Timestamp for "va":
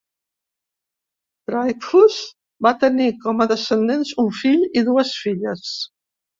2.69-2.73